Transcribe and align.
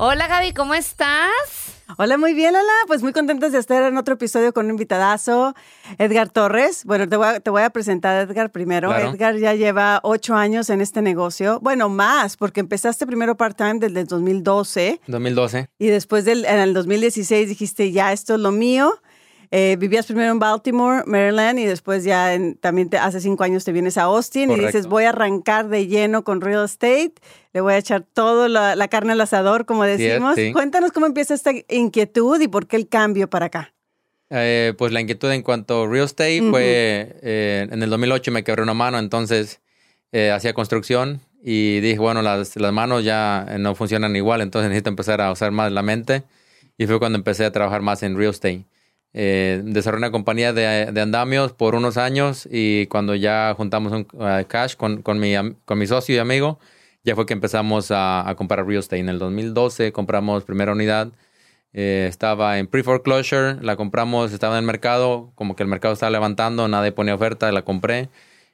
Hola 0.00 0.28
Gaby, 0.28 0.52
¿cómo 0.52 0.74
estás? 0.74 1.28
Hola, 1.96 2.18
muy 2.18 2.32
bien, 2.32 2.52
Lala. 2.52 2.72
Pues 2.86 3.02
muy 3.02 3.12
contentos 3.12 3.50
de 3.50 3.58
estar 3.58 3.82
en 3.82 3.96
otro 3.96 4.14
episodio 4.14 4.52
con 4.52 4.66
un 4.66 4.70
invitadazo, 4.70 5.56
Edgar 5.98 6.28
Torres. 6.28 6.84
Bueno, 6.84 7.08
te 7.08 7.16
voy 7.16 7.26
a, 7.26 7.40
te 7.40 7.50
voy 7.50 7.62
a 7.62 7.70
presentar 7.70 8.14
a 8.14 8.20
Edgar 8.20 8.52
primero. 8.52 8.90
Claro. 8.90 9.10
Edgar 9.10 9.36
ya 9.38 9.54
lleva 9.54 9.98
ocho 10.04 10.36
años 10.36 10.70
en 10.70 10.80
este 10.80 11.02
negocio. 11.02 11.58
Bueno, 11.62 11.88
más, 11.88 12.36
porque 12.36 12.60
empezaste 12.60 13.08
primero 13.08 13.36
part-time 13.36 13.80
desde 13.80 14.02
el 14.02 14.06
2012 14.06 15.00
2012. 15.08 15.68
y 15.80 15.88
después 15.88 16.24
del, 16.24 16.44
en 16.44 16.60
el 16.60 16.74
2016 16.74 17.48
dijiste, 17.48 17.90
ya, 17.90 18.12
esto 18.12 18.34
es 18.34 18.40
lo 18.40 18.52
mío. 18.52 19.00
Eh, 19.50 19.76
vivías 19.78 20.04
primero 20.06 20.30
en 20.30 20.38
Baltimore, 20.38 21.02
Maryland, 21.06 21.58
y 21.58 21.64
después 21.64 22.04
ya 22.04 22.34
en- 22.34 22.56
también 22.56 22.90
te- 22.90 22.98
hace 22.98 23.20
cinco 23.20 23.44
años 23.44 23.64
te 23.64 23.72
vienes 23.72 23.96
a 23.96 24.02
Austin 24.02 24.44
y 24.44 24.46
Correcto. 24.48 24.66
dices, 24.66 24.86
voy 24.86 25.04
a 25.04 25.08
arrancar 25.10 25.68
de 25.68 25.86
lleno 25.86 26.22
con 26.22 26.40
real 26.42 26.64
estate, 26.66 27.14
le 27.54 27.60
voy 27.62 27.72
a 27.72 27.78
echar 27.78 28.02
toda 28.02 28.48
la, 28.48 28.76
la 28.76 28.88
carne 28.88 29.12
al 29.12 29.20
asador, 29.22 29.64
como 29.64 29.84
decimos. 29.84 30.34
sí. 30.36 30.52
Cuéntanos 30.52 30.92
cómo 30.92 31.06
empieza 31.06 31.32
esta 31.34 31.50
inquietud 31.70 32.40
y 32.40 32.48
por 32.48 32.66
qué 32.66 32.76
el 32.76 32.88
cambio 32.88 33.30
para 33.30 33.46
acá. 33.46 33.72
Eh, 34.30 34.74
pues 34.76 34.92
la 34.92 35.00
inquietud 35.00 35.30
en 35.32 35.40
cuanto 35.42 35.84
a 35.84 35.86
real 35.88 36.04
estate 36.04 36.42
Ujú. 36.42 36.50
fue 36.50 37.16
eh, 37.22 37.66
en 37.70 37.82
el 37.82 37.88
2008 37.88 38.30
me 38.30 38.44
quebré 38.44 38.62
una 38.62 38.74
mano, 38.74 38.98
entonces 38.98 39.60
eh, 40.12 40.30
hacía 40.30 40.52
construcción 40.52 41.22
y 41.42 41.80
dije, 41.80 41.98
bueno, 41.98 42.20
las, 42.20 42.54
las 42.56 42.72
manos 42.74 43.04
ya 43.04 43.46
eh, 43.48 43.58
no 43.58 43.74
funcionan 43.74 44.14
igual, 44.16 44.42
entonces 44.42 44.68
necesito 44.68 44.90
empezar 44.90 45.22
a 45.22 45.32
usar 45.32 45.50
más 45.52 45.72
la 45.72 45.80
mente 45.80 46.24
y 46.76 46.86
fue 46.86 46.98
cuando 46.98 47.16
empecé 47.16 47.46
a 47.46 47.52
trabajar 47.52 47.80
más 47.80 48.02
en 48.02 48.18
real 48.18 48.32
estate. 48.32 48.64
Eh, 49.14 49.62
desarrollé 49.64 49.98
una 50.00 50.10
compañía 50.10 50.52
de, 50.52 51.00
andamios 51.00 51.52
por 51.52 51.74
unos 51.74 51.96
años 51.96 52.48
y 52.50 52.86
cuando 52.86 53.14
ya 53.14 53.54
juntamos 53.56 53.92
un 53.92 54.06
eh, 54.20 54.44
cash 54.48 54.76
con, 54.76 55.02
con, 55.02 55.18
mi, 55.18 55.34
con 55.64 55.78
mi 55.78 55.86
socio 55.86 56.14
y 56.14 56.18
amigo, 56.18 56.58
ya 57.04 57.14
fue 57.14 57.26
que 57.26 57.32
empezamos 57.32 57.90
a, 57.90 58.28
a 58.28 58.36
comprar 58.36 58.66
real 58.66 58.80
estate. 58.80 59.00
En 59.00 59.08
el 59.08 59.18
2012 59.18 59.92
compramos 59.92 60.44
primera 60.44 60.72
unidad. 60.72 61.12
Eh, 61.72 62.06
estaba 62.08 62.58
en 62.58 62.66
pre-foreclosure, 62.66 63.58
la 63.62 63.76
compramos, 63.76 64.32
estaba 64.32 64.54
en 64.54 64.60
el 64.60 64.66
mercado, 64.66 65.32
como 65.34 65.54
que 65.54 65.62
el 65.62 65.68
mercado 65.68 65.94
estaba 65.94 66.10
levantando, 66.10 66.66
nadie 66.68 66.92
ponía 66.92 67.14
oferta, 67.14 67.52
la 67.52 67.62
compré 67.62 68.08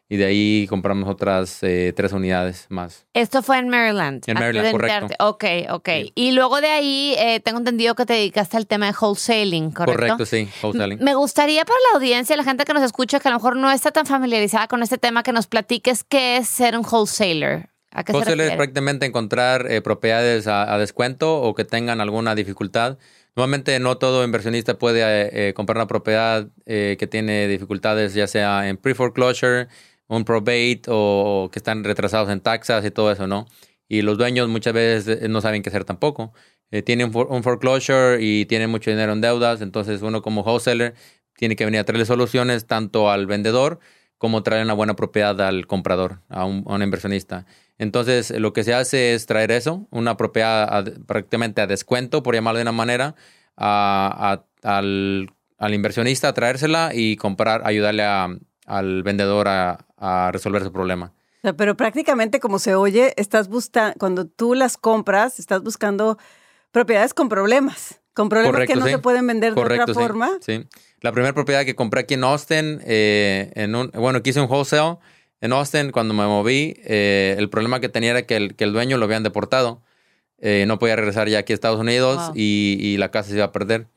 y 0.09 0.17
de 0.17 0.27
ahí 0.27 0.67
compramos 0.69 1.09
otras 1.09 1.63
eh, 1.63 1.93
tres 1.97 2.13
unidades 2.13 2.67
más. 2.69 3.07
Esto 3.15 3.43
fue 3.43 3.59
en 3.59 3.69
Maryland. 3.69 4.23
En 4.27 4.35
Maryland, 4.35 4.73
correcto. 4.73 5.15
Ok, 5.19 5.45
ok. 5.71 5.89
Sí. 5.89 6.13
Y 6.15 6.33
luego 6.33 6.61
de 6.61 6.69
ahí 6.69 7.15
eh, 7.19 7.41
tengo 7.41 7.59
entendido 7.59 7.95
que 7.95 8.05
te 8.05 8.13
dedicaste 8.13 8.57
al 8.57 8.67
tema 8.67 8.87
de 8.87 8.95
wholesaling, 9.01 9.71
¿correcto? 9.71 10.27
sí, 10.27 10.49
wholesaling. 10.63 10.99
Me 11.03 11.15
gustaría 11.15 11.65
para 11.65 11.79
la 11.91 11.99
audiencia, 11.99 12.37
la 12.37 12.45
gente 12.45 12.65
que 12.65 12.75
nos 12.75 12.83
escucha, 12.83 13.19
que 13.19 13.29
a 13.29 13.31
lo 13.31 13.39
mejor 13.39 13.57
no 13.57 13.71
está 13.71 13.93
tan 13.93 14.05
familiarizada 14.05 14.69
con 14.69 14.83
este 14.83 14.99
tema, 14.99 15.23
que 15.23 15.33
nos 15.33 15.47
platiques 15.47 16.05
qué 16.05 16.37
es 16.37 16.49
ser 16.49 16.77
un 16.77 16.85
wholesaler. 16.85 17.71
¿A 17.91 18.05
qué 18.05 18.13
Wholesaler 18.13 18.51
es 18.51 18.57
prácticamente 18.57 19.07
encontrar 19.07 19.71
eh, 19.71 19.81
propiedades 19.81 20.49
a, 20.49 20.75
a 20.75 20.79
descuento 20.79 21.41
o 21.41 21.55
que 21.55 21.65
tengan 21.65 22.01
alguna 22.01 22.35
dificultad. 22.35 22.99
Normalmente 23.37 23.79
no 23.81 23.99
todo 23.99 24.25
inversionista 24.25 24.79
puede 24.79 25.49
eh, 25.49 25.55
comprar 25.55 25.77
una 25.77 25.87
propiedad 25.87 26.49
que 26.67 27.09
tiene 27.11 27.49
dificultades, 27.49 28.15
ya 28.15 28.29
sea 28.29 28.69
en 28.69 28.77
pre-foreclosure, 28.77 29.67
un 30.09 30.25
probate 30.25 30.83
o, 30.89 31.49
que 31.53 31.59
están 31.59 31.85
retrasados 31.85 32.29
en 32.31 32.41
taxas 32.41 32.85
y 32.85 32.91
todo 32.91 33.11
eso, 33.13 33.27
¿no? 33.27 33.47
Y 33.89 34.03
los 34.03 34.19
dueños 34.19 34.49
muchas 34.49 34.73
veces 34.75 35.23
eh, 35.23 35.29
no 35.29 35.41
saben 35.41 35.63
qué 35.63 35.69
hacer 35.71 35.85
tampoco. 35.85 36.33
Eh, 36.71 36.83
tienen 36.83 37.13
for- 37.13 37.29
un 37.31 37.43
foreclosure 37.43 38.19
y 38.21 38.47
tienen 38.47 38.71
mucho 38.71 38.91
dinero 38.91 39.13
en 39.13 39.21
deudas, 39.21 39.61
entonces 39.61 40.03
uno 40.03 40.23
como 40.23 40.43
wholesaler 40.43 40.95
tiene 41.37 41.57
que 41.57 41.65
venir 41.65 41.81
a 41.81 41.85
traerle 41.85 42.07
soluciones 42.07 42.67
tanto 42.67 43.11
al 43.11 43.27
vendedor 43.27 43.79
como 44.19 44.43
traer 44.43 44.65
una 44.65 44.73
buena 44.75 44.95
propiedad 44.97 45.39
al 45.43 45.67
comprador, 45.67 46.21
a 46.29 46.45
un, 46.47 46.65
inversionista. 46.83 47.47
Entonces, 47.79 48.31
lo 48.31 48.53
que 48.53 48.65
se 48.65 48.73
hace 48.73 49.15
es 49.15 49.27
traer 49.27 49.51
eso, 49.51 49.87
una 49.91 50.17
propiedad 50.17 50.63
a- 50.79 50.85
prácticamente 51.07 51.61
a 51.61 51.67
descuento, 51.67 52.23
por 52.23 52.35
llamarlo 52.35 52.59
de 52.59 52.63
una 52.63 52.73
manera, 52.73 53.17
a- 53.57 54.45
al, 54.63 55.31
al 55.59 55.75
inversionista 55.75 56.33
traérsela 56.33 56.93
y 56.95 57.17
comprar, 57.17 57.63
ayudarle 57.67 58.03
a- 58.05 58.29
al 58.65 59.03
vendedor 59.03 59.49
a, 59.49 59.87
a 59.97 60.31
resolver 60.33 60.63
su 60.63 60.73
problema. 60.73 61.13
Pero 61.59 61.77
prácticamente 61.77 62.41
como 62.41 62.59
se 62.59 62.75
oye, 62.75 63.13
estás 63.17 63.49
buscando, 63.49 63.95
cuando 63.99 64.27
tú 64.27 64.55
las 64.55 64.79
compras, 64.79 65.39
estás 65.39 65.63
buscando 65.63 66.17
propiedades 66.73 67.13
con 67.13 67.29
problemas, 67.29 68.01
con 68.15 68.31
problemas 68.31 68.53
Correcto, 68.53 68.73
que 68.75 68.81
no 68.81 68.87
sí. 68.87 68.93
se 68.93 68.99
pueden 68.99 69.27
vender 69.27 69.55
de 69.55 69.61
otra 69.61 69.87
forma. 69.89 70.31
Sí. 70.41 70.65
La 71.01 71.13
primera 71.13 71.35
propiedad 71.35 71.65
que 71.67 71.75
compré 71.75 72.01
aquí 72.01 72.15
en 72.15 72.25
Austin, 72.25 72.81
eh, 72.87 73.53
en 73.57 73.75
un, 73.75 73.91
bueno, 73.93 74.23
que 74.23 74.31
hice 74.31 74.41
un 74.41 74.51
wholesale 74.51 74.97
en 75.43 75.53
Austin 75.53 75.91
cuando 75.91 76.15
me 76.15 76.25
moví, 76.25 76.81
eh, 76.85 77.35
el 77.39 77.51
problema 77.51 77.79
que 77.81 77.91
tenía 77.91 78.13
era 78.13 78.23
que 78.23 78.37
el, 78.37 78.57
que 78.57 78.65
el 78.65 78.73
dueño 78.73 78.97
lo 78.97 79.05
habían 79.05 79.23
deportado. 79.23 79.83
Eh, 80.39 80.65
no 80.67 80.79
podía 80.79 80.97
regresar 80.97 81.29
ya 81.29 81.41
aquí 81.41 81.53
a 81.53 81.55
Estados 81.55 81.79
Unidos 81.81 82.29
Wow. 82.29 82.33
y, 82.37 82.79
y 82.81 82.97
la 82.97 83.11
casa 83.11 83.29
se 83.29 83.37
iba 83.37 83.45
a 83.45 83.53
perder. 83.53 83.89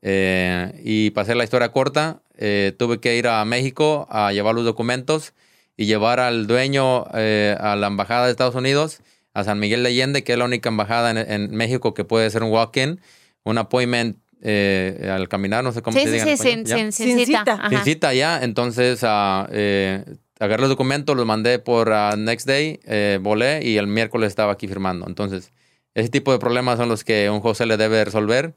Eh, 0.00 0.80
y 0.84 1.10
para 1.10 1.24
hacer 1.24 1.36
la 1.36 1.44
historia 1.44 1.70
corta, 1.70 2.22
eh, 2.38 2.72
tuve 2.78 3.00
que 3.00 3.16
ir 3.16 3.28
a 3.28 3.44
México 3.44 4.06
a 4.10 4.32
llevar 4.32 4.54
los 4.54 4.64
documentos 4.64 5.34
y 5.76 5.86
llevar 5.86 6.20
al 6.20 6.46
dueño 6.46 7.06
eh, 7.14 7.56
a 7.60 7.76
la 7.76 7.86
embajada 7.88 8.24
de 8.26 8.30
Estados 8.32 8.54
Unidos, 8.54 9.00
a 9.34 9.44
San 9.44 9.58
Miguel 9.60 9.82
de 9.82 9.90
Allende, 9.90 10.24
que 10.24 10.32
es 10.32 10.38
la 10.38 10.44
única 10.44 10.68
embajada 10.68 11.10
en, 11.10 11.18
en 11.18 11.50
México 11.56 11.94
que 11.94 12.04
puede 12.04 12.26
hacer 12.26 12.42
un 12.42 12.50
walk-in, 12.50 13.00
un 13.44 13.58
appointment 13.58 14.16
eh, 14.42 15.10
al 15.12 15.28
caminar, 15.28 15.64
no 15.64 15.72
sé 15.72 15.82
cómo 15.82 15.96
Sí, 15.98 16.04
se 16.04 16.10
sí, 16.10 16.12
diga 16.12 16.24
sí, 16.24 16.36
sin, 16.36 16.66
sin, 16.66 16.92
sin 16.92 17.06
Sin 17.16 17.26
cita. 17.26 17.38
cita. 17.40 17.52
Ajá. 17.54 17.68
Sin 17.70 17.80
cita 17.84 18.14
ya, 18.14 18.40
entonces 18.42 19.00
ah, 19.02 19.48
eh, 19.52 20.04
agarré 20.38 20.60
los 20.62 20.68
documentos, 20.70 21.16
los 21.16 21.26
mandé 21.26 21.58
por 21.58 21.92
ah, 21.92 22.14
Next 22.16 22.46
Day, 22.46 22.80
eh, 22.84 23.18
volé 23.20 23.64
y 23.64 23.76
el 23.78 23.86
miércoles 23.88 24.28
estaba 24.28 24.52
aquí 24.52 24.68
firmando. 24.68 25.06
Entonces, 25.08 25.52
ese 25.94 26.08
tipo 26.08 26.30
de 26.32 26.38
problemas 26.38 26.78
son 26.78 26.88
los 26.88 27.02
que 27.02 27.28
un 27.30 27.40
José 27.40 27.66
le 27.66 27.76
debe 27.76 28.04
resolver. 28.04 28.54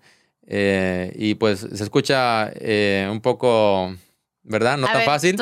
Eh, 0.47 1.13
y 1.15 1.35
pues 1.35 1.59
se 1.59 1.83
escucha 1.83 2.51
eh, 2.55 3.07
un 3.11 3.21
poco, 3.21 3.95
¿verdad? 4.43 4.77
No 4.77 4.87
tan 4.87 5.03
fácil, 5.03 5.37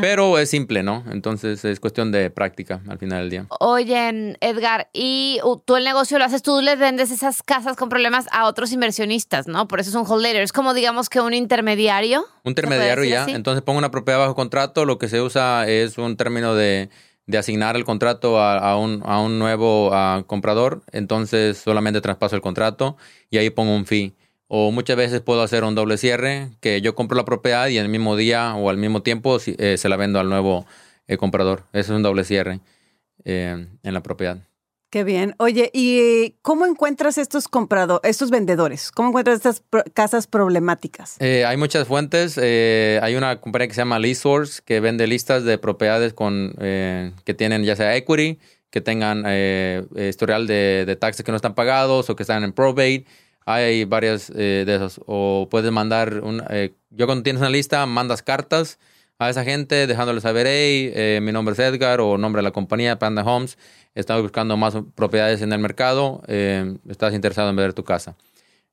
pero 0.00 0.38
es 0.38 0.50
simple, 0.50 0.82
¿no? 0.82 1.04
Entonces 1.10 1.64
es 1.64 1.78
cuestión 1.78 2.10
de 2.10 2.30
práctica 2.30 2.80
al 2.88 2.98
final 2.98 3.20
del 3.20 3.30
día. 3.30 3.46
Oye, 3.60 4.36
Edgar, 4.40 4.88
y 4.92 5.38
tú 5.66 5.76
el 5.76 5.84
negocio 5.84 6.18
lo 6.18 6.24
haces, 6.24 6.42
tú 6.42 6.60
les 6.62 6.78
vendes 6.78 7.10
esas 7.10 7.42
casas 7.42 7.76
con 7.76 7.88
problemas 7.88 8.26
a 8.32 8.46
otros 8.46 8.72
inversionistas, 8.72 9.46
¿no? 9.46 9.68
Por 9.68 9.80
eso 9.80 9.90
es 9.90 9.96
un 9.96 10.06
wholesaler. 10.06 10.42
Es 10.42 10.52
como, 10.52 10.74
digamos, 10.74 11.08
que 11.08 11.20
un 11.20 11.34
intermediario. 11.34 12.20
Un 12.20 12.26
¿Se 12.26 12.40
puede 12.42 12.50
intermediario 12.50 13.04
ya. 13.04 13.22
así? 13.22 13.32
Entonces 13.32 13.62
pongo 13.62 13.78
una 13.78 13.90
propiedad 13.90 14.18
bajo 14.18 14.34
contrato. 14.34 14.84
Lo 14.84 14.98
que 14.98 15.08
se 15.08 15.20
usa 15.20 15.68
es 15.68 15.98
un 15.98 16.16
término 16.16 16.54
de, 16.54 16.88
de 17.26 17.38
asignar 17.38 17.76
el 17.76 17.84
contrato 17.84 18.38
a, 18.40 18.78
un, 18.78 19.02
a 19.04 19.20
un 19.20 19.38
nuevo 19.38 19.90
ah, 19.92 20.24
comprador. 20.26 20.82
Entonces 20.92 21.58
solamente 21.58 22.00
traspaso 22.00 22.36
el 22.36 22.42
contrato 22.42 22.96
y 23.30 23.38
ahí 23.38 23.50
pongo 23.50 23.74
un 23.74 23.86
fee. 23.86 24.14
O 24.48 24.70
muchas 24.70 24.96
veces 24.96 25.20
puedo 25.20 25.42
hacer 25.42 25.64
un 25.64 25.74
doble 25.74 25.96
cierre, 25.96 26.50
que 26.60 26.80
yo 26.80 26.94
compro 26.94 27.16
la 27.16 27.24
propiedad 27.24 27.68
y 27.68 27.78
el 27.78 27.88
mismo 27.88 28.14
día 28.16 28.54
o 28.54 28.70
al 28.70 28.76
mismo 28.76 29.02
tiempo 29.02 29.38
eh, 29.46 29.76
se 29.78 29.88
la 29.88 29.96
vendo 29.96 30.20
al 30.20 30.28
nuevo 30.28 30.66
eh, 31.08 31.16
comprador. 31.16 31.64
Eso 31.72 31.92
es 31.92 31.96
un 31.96 32.02
doble 32.02 32.24
cierre 32.24 32.60
eh, 33.24 33.66
en 33.82 33.94
la 33.94 34.02
propiedad. 34.02 34.38
Qué 34.94 35.02
bien. 35.02 35.34
Oye, 35.38 35.72
¿y 35.74 36.36
cómo 36.40 36.66
encuentras 36.66 37.18
estos 37.18 37.48
estos 38.04 38.30
vendedores? 38.30 38.92
¿Cómo 38.92 39.08
encuentras 39.08 39.38
estas 39.38 39.64
casas 39.92 40.28
problemáticas? 40.28 41.16
Eh, 41.18 41.44
hay 41.44 41.56
muchas 41.56 41.88
fuentes. 41.88 42.38
Eh, 42.40 43.00
hay 43.02 43.16
una 43.16 43.40
compañía 43.40 43.66
que 43.66 43.74
se 43.74 43.80
llama 43.80 43.98
LeaseSource 43.98 44.62
que 44.64 44.78
vende 44.78 45.08
listas 45.08 45.42
de 45.42 45.58
propiedades 45.58 46.12
con, 46.12 46.54
eh, 46.60 47.10
que 47.24 47.34
tienen 47.34 47.64
ya 47.64 47.74
sea 47.74 47.96
equity, 47.96 48.38
que 48.70 48.80
tengan 48.80 49.24
eh, 49.26 49.84
historial 49.96 50.46
de, 50.46 50.84
de 50.86 50.94
taxes 50.94 51.24
que 51.24 51.32
no 51.32 51.36
están 51.36 51.56
pagados 51.56 52.08
o 52.08 52.14
que 52.14 52.22
están 52.22 52.44
en 52.44 52.52
probate. 52.52 53.04
Hay 53.46 53.86
varias 53.86 54.30
eh, 54.30 54.62
de 54.64 54.76
esas. 54.76 55.00
O 55.06 55.48
puedes 55.50 55.72
mandar, 55.72 56.20
un, 56.22 56.40
yo 56.90 57.06
cuando 57.06 57.24
tienes 57.24 57.40
una 57.40 57.50
lista, 57.50 57.84
mandas 57.86 58.22
cartas 58.22 58.78
a 59.18 59.30
esa 59.30 59.44
gente 59.44 59.86
dejándole 59.86 60.20
saber, 60.20 60.46
hey, 60.46 60.92
eh, 60.94 61.20
mi 61.22 61.32
nombre 61.32 61.52
es 61.52 61.58
Edgar 61.58 62.00
o 62.00 62.18
nombre 62.18 62.40
de 62.40 62.44
la 62.44 62.50
compañía, 62.50 62.98
Panda 62.98 63.22
Homes. 63.22 63.58
Estamos 63.94 64.22
buscando 64.22 64.56
más 64.56 64.74
propiedades 64.94 65.42
en 65.42 65.52
el 65.52 65.58
mercado. 65.58 66.22
eh, 66.26 66.76
estás 66.88 67.14
interesado 67.14 67.50
en 67.50 67.56
vender 67.56 67.74
tu 67.74 67.84
casa. 67.84 68.16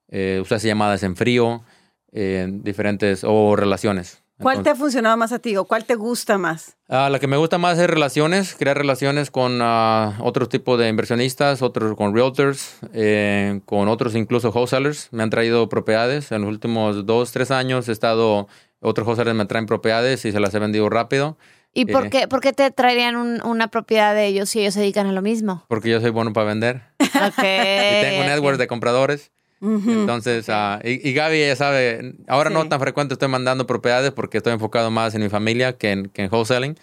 Eh, 0.10 0.40
usas 0.42 0.64
llamadas 0.64 1.04
en 1.04 1.16
frío, 1.16 1.64
diferentes, 2.12 3.24
o 3.24 3.56
relaciones. 3.56 4.22
¿Cuál 4.42 4.64
te 4.64 4.70
ha 4.70 4.76
funcionado 4.76 5.18
más 5.18 5.32
a 5.32 5.40
ti 5.40 5.56
o 5.56 5.66
cuál 5.66 5.86
te 5.86 5.96
gusta 5.96 6.38
más? 6.38 6.76
Ah, 6.90 7.10
la 7.10 7.20
que 7.20 7.28
me 7.28 7.38
gusta 7.38 7.58
más 7.58 7.78
es 7.78 7.88
relaciones, 7.88 8.56
crear 8.58 8.78
relaciones 8.78 9.32
con 9.32 9.62
uh, 9.62 10.14
otros 10.20 10.50
tipos 10.50 10.80
de 10.80 10.90
inversionistas, 10.90 11.62
otros 11.62 11.96
con 11.96 12.16
realtors, 12.16 12.80
eh, 12.94 13.62
con 13.66 13.88
otros 13.88 14.16
incluso 14.16 14.52
wholesalers. 14.52 15.10
Me 15.12 15.24
han 15.24 15.30
traído 15.30 15.70
propiedades. 15.70 16.32
En 16.32 16.42
los 16.42 16.50
últimos 16.50 17.06
dos, 17.06 17.32
tres 17.32 17.52
años 17.52 17.88
he 17.88 17.92
estado, 17.92 18.48
otros 18.82 19.08
wholesalers 19.08 19.36
me 19.36 19.46
traen 19.46 19.66
propiedades 19.66 20.26
y 20.26 20.32
se 20.32 20.40
las 20.40 20.54
he 20.54 20.60
vendido 20.60 20.90
rápido. 20.90 21.38
¿Y 21.74 21.86
por, 21.86 22.08
Eh. 22.08 22.10
qué, 22.10 22.28
por 22.28 22.42
qué 22.42 22.52
te 22.52 22.70
traerían 22.72 23.16
un- 23.16 23.42
una 23.46 23.70
propiedad 23.70 24.14
de 24.14 24.26
ellos 24.28 24.50
si 24.50 24.60
ellos 24.60 24.74
se 24.74 24.82
dedican 24.82 25.08
a 25.08 25.14
lo 25.14 25.22
mismo? 25.22 25.64
Porque 25.70 25.90
yo 25.90 26.02
soy 26.02 26.10
bueno 26.10 26.34
para 26.34 26.48
vender. 26.48 26.82
Ok. 27.16 27.38
Y 27.44 28.02
tengo 28.02 28.24
networks 28.26 28.58
de 28.58 28.68
compradores. 28.68 29.32
Entonces, 29.64 30.48
ah, 30.50 30.80
y, 30.84 31.08
y 31.08 31.14
Gaby 31.14 31.40
ya 31.40 31.56
sabe, 31.56 32.16
ahora 32.28 32.50
no 32.50 32.64
Sí. 32.64 32.70
tan 32.70 32.80
frecuente 32.80 33.14
estoy 33.14 33.28
mandando 33.28 33.68
propiedades 33.68 34.12
porque 34.12 34.38
estoy 34.38 34.54
enfocado 34.54 34.90
más 34.90 35.14
en 35.14 35.22
mi 35.22 35.30
familia 35.30 35.78
que 35.78 35.92
en, 35.92 36.10
que 36.10 36.24
en 36.24 36.30
wholesaling. 36.34 36.76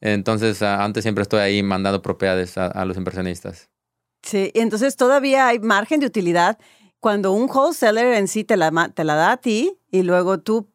Entonces, 0.00 0.60
ah, 0.62 0.82
antes 0.84 1.04
siempre 1.04 1.22
estoy 1.22 1.40
ahí 1.40 1.62
mandando 1.62 2.02
propiedades 2.02 2.58
a, 2.58 2.66
a 2.66 2.84
los 2.84 2.96
inversionistas. 2.96 3.70
Sí, 4.22 4.50
y 4.54 4.60
entonces 4.60 4.96
todavía 4.96 5.46
hay 5.48 5.58
margen 5.60 6.00
de 6.00 6.06
utilidad 6.06 6.58
cuando 6.98 7.32
un 7.32 7.48
wholesaler 7.48 8.14
en 8.14 8.26
sí 8.28 8.44
te 8.44 8.56
la, 8.56 8.70
te 8.94 9.04
la 9.04 9.14
da 9.14 9.32
a 9.32 9.36
ti 9.36 9.78
y 9.90 10.02
luego 10.02 10.38
tú 10.40 10.68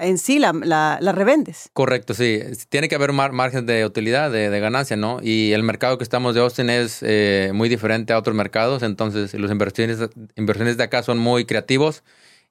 en 0.00 0.18
sí 0.18 0.38
la, 0.38 0.52
la- 0.52 1.12
revendes. 1.12 1.70
Correcto, 1.72 2.14
sí. 2.14 2.40
Tiene 2.68 2.88
que 2.88 2.94
haber 2.94 3.12
mar- 3.12 3.32
margen 3.32 3.66
de 3.66 3.84
utilidad, 3.84 4.30
de, 4.30 4.60
ganancia, 4.60 4.96
¿no? 4.96 5.18
Y 5.22 5.52
el 5.52 5.62
mercado 5.62 5.98
que 5.98 6.04
estamos 6.04 6.34
de 6.34 6.40
Austin 6.40 6.70
es 6.70 6.98
eh, 7.02 7.50
muy 7.54 7.68
diferente 7.68 8.12
a 8.12 8.18
otros 8.18 8.34
mercados. 8.36 8.82
Entonces, 8.82 9.34
los 9.34 9.50
inversionistas, 9.50 10.10
inversionistas 10.36 10.78
de 10.78 10.84
acá 10.84 11.02
son 11.02 11.18
muy 11.18 11.44
creativos 11.44 12.02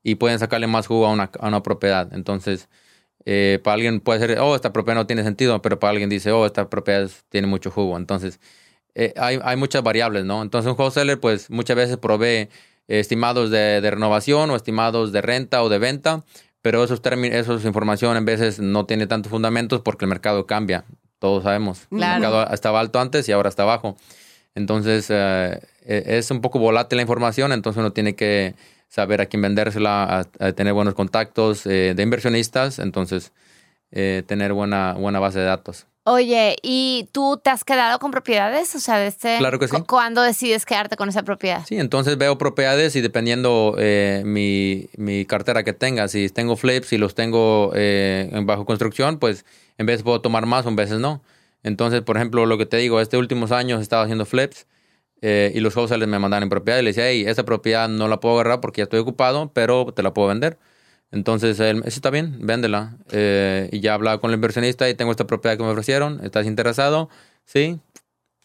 y 0.03 0.15
pueden 0.15 0.39
sacarle 0.39 0.67
más 0.67 0.87
jugo 0.87 1.05
a 1.05 1.11
una, 1.11 1.29
a 1.39 1.47
una 1.47 1.63
propiedad. 1.63 2.07
Entonces, 2.13 2.69
eh, 3.25 3.59
para 3.63 3.75
alguien 3.75 3.99
puede 3.99 4.19
ser, 4.19 4.39
oh, 4.39 4.55
esta 4.55 4.71
propiedad 4.71 4.95
no 4.95 5.07
tiene 5.07 5.23
sentido, 5.23 5.61
pero 5.61 5.79
para 5.79 5.91
alguien 5.91 6.09
dice, 6.09 6.31
oh, 6.31 6.45
esta 6.45 6.69
propiedad 6.69 7.09
tiene 7.29 7.47
mucho 7.47 7.71
jugo. 7.71 7.97
Entonces, 7.97 8.39
eh, 8.95 9.13
hay, 9.17 9.39
hay 9.43 9.57
muchas 9.57 9.83
variables, 9.83 10.23
¿no? 10.25 10.41
Entonces, 10.41 10.71
un 10.71 10.79
wholesaler, 10.79 11.19
pues, 11.19 11.49
muchas 11.49 11.75
veces 11.75 11.97
provee 11.97 12.49
estimados 12.87 13.51
de 13.51 13.81
renovación 13.81 14.49
o 14.49 14.55
estimados 14.55 15.11
de 15.11 15.21
renta 15.21 15.61
o 15.61 15.67
de 15.67 15.77
venta, 15.77 16.23
pero 16.61 16.83
esos 16.83 17.01
términos, 17.01 17.37
esas 17.37 17.65
información 17.65 18.17
en 18.17 18.25
veces 18.25 18.59
no 18.59 18.85
tiene 18.85 19.07
tantos 19.07 19.29
fundamentos 19.29 19.81
porque 19.81 20.05
el 20.05 20.09
mercado 20.09 20.45
cambia. 20.45 20.85
Todos 21.19 21.43
sabemos. 21.43 21.87
Claro. 21.89 22.15
El 22.15 22.21
mercado 22.21 22.53
estaba 22.53 22.79
alto 22.79 22.99
antes 22.99 23.27
y 23.27 23.31
ahora 23.31 23.49
está 23.49 23.63
bajo. 23.63 23.97
Entonces, 24.55 25.07
eh, 25.09 25.59
eh, 25.85 26.03
es 26.05 26.31
un 26.31 26.41
poco 26.41 26.59
volátil 26.59 26.97
la 26.97 27.03
información, 27.03 27.51
entonces 27.51 27.79
uno 27.79 27.93
tiene 27.93 28.15
que 28.15 28.55
saber 28.87 29.21
a 29.21 29.25
quién 29.27 29.41
vendérsela, 29.41 30.03
a, 30.03 30.19
a 30.39 30.51
tener 30.53 30.73
buenos 30.73 30.93
contactos 30.93 31.65
eh, 31.65 31.93
de 31.95 32.03
inversionistas, 32.03 32.79
entonces 32.79 33.33
eh, 33.91 34.23
tener 34.25 34.53
buena, 34.53 34.93
buena 34.93 35.19
base 35.19 35.39
de 35.39 35.45
datos. 35.45 35.87
Oye, 36.09 36.55
¿y 36.63 37.09
tú 37.11 37.37
te 37.43 37.49
has 37.49 37.65
quedado 37.65 37.99
con 37.99 38.11
propiedades? 38.11 38.73
O 38.75 38.79
sea, 38.79 38.97
de 38.97 39.07
este, 39.07 39.39
Claro 39.39 39.59
que 39.59 39.67
sí. 39.67 39.75
¿Cuándo 39.85 40.21
decides 40.21 40.65
quedarte 40.65 40.95
con 40.95 41.09
esa 41.09 41.23
propiedad? 41.23 41.65
Sí, 41.67 41.77
entonces 41.77 42.17
veo 42.17 42.37
propiedades 42.37 42.95
y 42.95 43.01
dependiendo 43.01 43.75
eh, 43.77 44.21
mi, 44.25 44.87
mi 44.95 45.25
cartera 45.25 45.63
que 45.63 45.73
tenga, 45.73 46.07
si 46.07 46.29
tengo 46.29 46.55
flips 46.55 46.93
y 46.93 46.97
los 46.97 47.13
tengo 47.13 47.73
eh, 47.75 48.29
en 48.31 48.45
bajo 48.45 48.63
construcción, 48.63 49.19
pues 49.19 49.43
en 49.77 49.85
veces 49.85 50.03
puedo 50.03 50.21
tomar 50.21 50.45
más 50.45 50.65
o 50.65 50.69
en 50.69 50.77
veces 50.77 50.97
no. 51.01 51.21
Entonces, 51.63 52.03
por 52.03 52.15
ejemplo, 52.15 52.45
lo 52.45 52.57
que 52.57 52.65
te 52.65 52.77
digo, 52.77 53.01
este 53.01 53.17
últimos 53.17 53.51
años 53.51 53.81
he 53.81 53.83
estado 53.83 54.03
haciendo 54.03 54.25
flips 54.25 54.65
eh, 55.21 55.51
y 55.53 55.59
los 55.59 55.75
wholesalers 55.75 56.09
me 56.09 56.19
mandaron 56.19 56.43
en 56.43 56.49
propiedad 56.49 56.79
y 56.79 56.83
le 56.83 56.91
decía, 56.91 57.09
hey, 57.09 57.25
esta 57.27 57.43
propiedad 57.43 57.89
no 57.89 58.07
la 58.07 58.21
puedo 58.21 58.35
agarrar 58.35 58.61
porque 58.61 58.79
ya 58.79 58.83
estoy 58.83 59.01
ocupado, 59.01 59.51
pero 59.53 59.91
te 59.93 60.03
la 60.03 60.13
puedo 60.13 60.29
vender. 60.29 60.57
Entonces, 61.11 61.59
él, 61.59 61.83
está 61.85 62.09
bien, 62.09 62.45
véndela. 62.45 62.97
Eh, 63.11 63.69
y 63.71 63.79
ya 63.79 63.93
hablaba 63.93 64.19
con 64.19 64.31
el 64.31 64.35
inversionista 64.35 64.89
y 64.89 64.93
tengo 64.95 65.11
esta 65.11 65.27
propiedad 65.27 65.57
que 65.57 65.63
me 65.63 65.69
ofrecieron. 65.69 66.19
¿Estás 66.23 66.45
interesado? 66.45 67.09
Sí. 67.45 67.79